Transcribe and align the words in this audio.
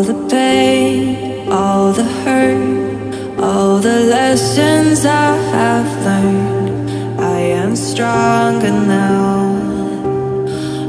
All 0.00 0.06
the 0.06 0.28
pain, 0.30 1.52
all 1.52 1.92
the 1.92 2.04
hurt, 2.24 3.38
all 3.38 3.76
the 3.80 4.00
lessons 4.00 5.04
I 5.04 5.36
have 5.52 5.90
learned. 6.06 7.20
I 7.20 7.38
am 7.60 7.76
stronger 7.76 8.70
now. 8.70 9.60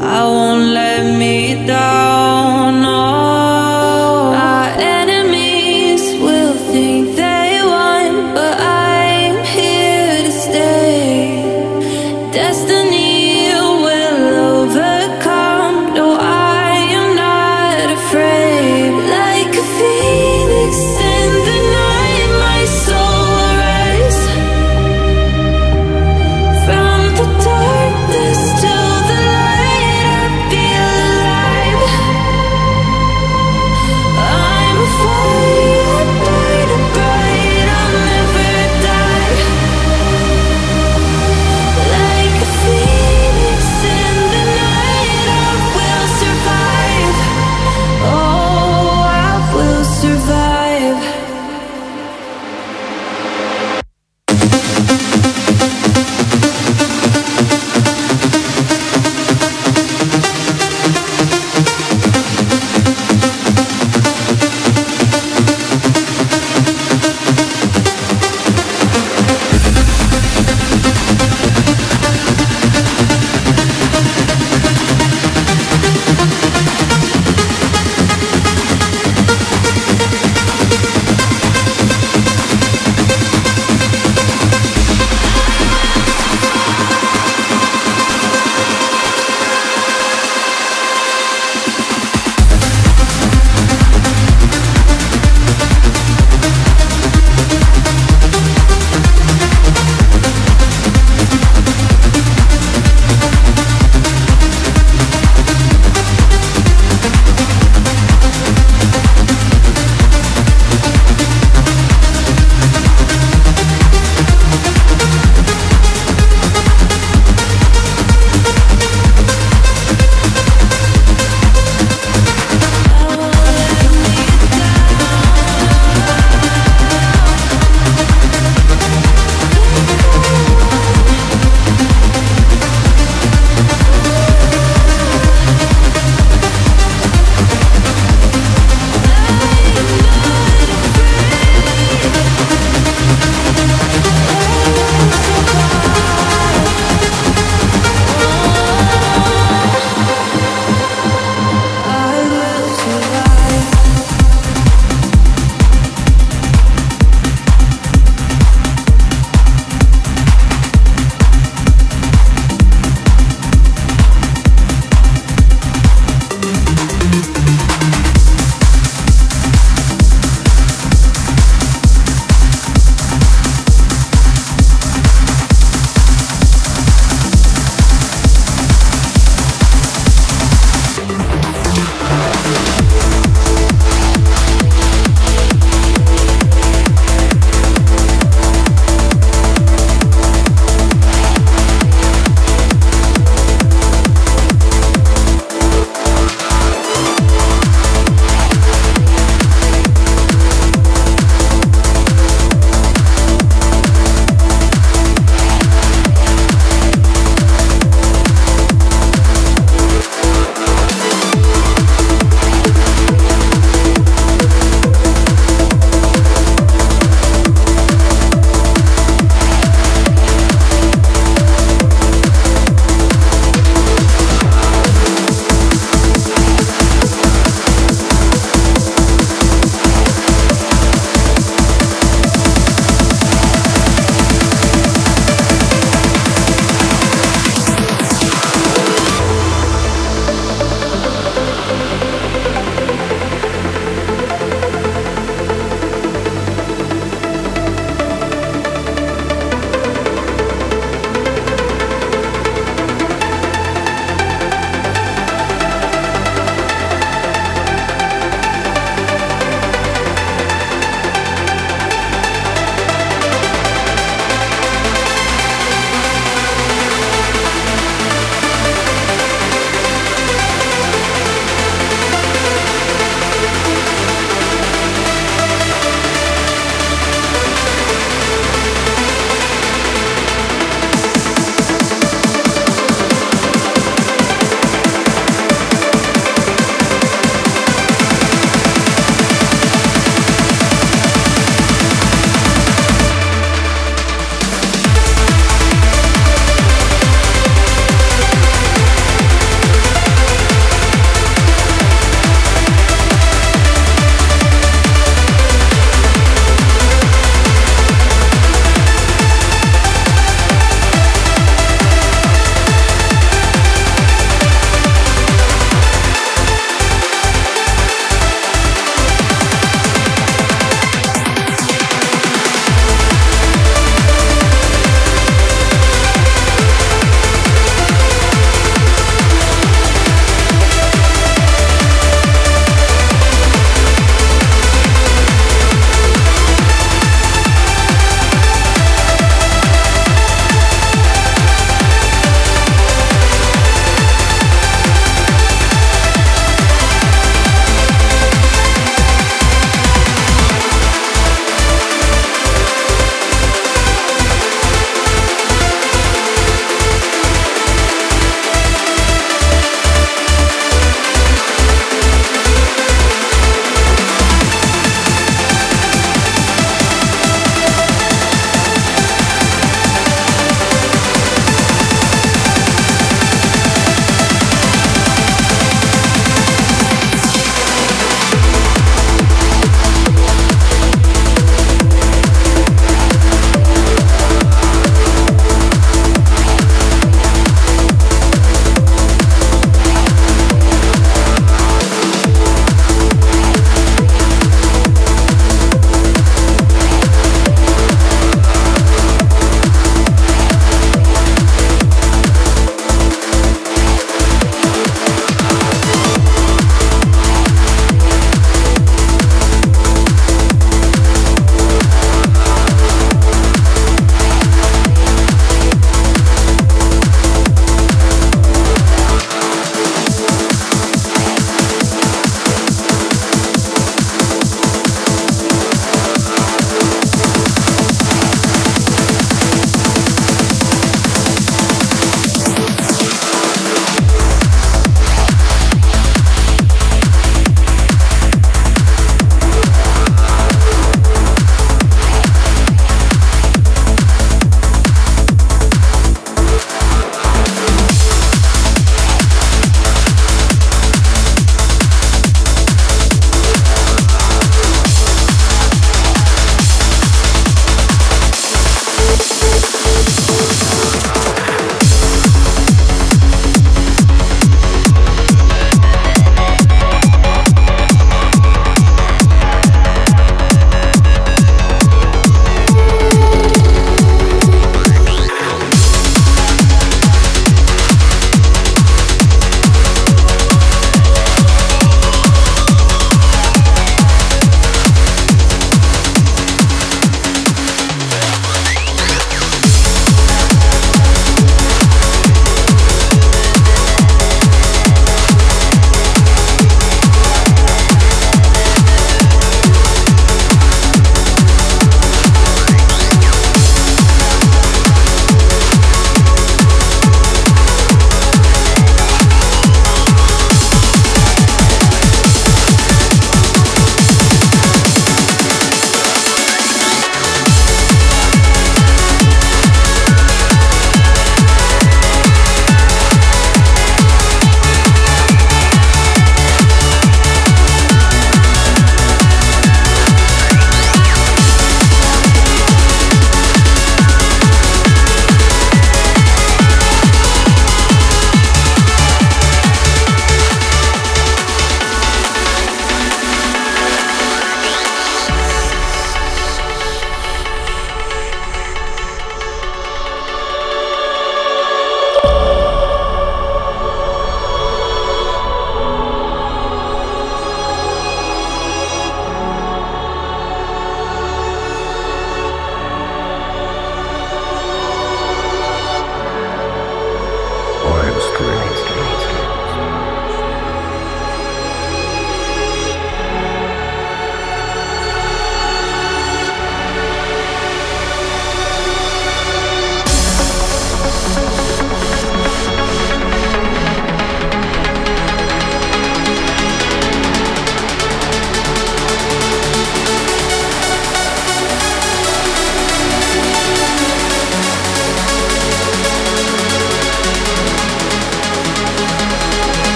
I 0.00 0.22
won't 0.22 0.66
let 0.66 1.18
me 1.18 1.66
down. 1.66 2.81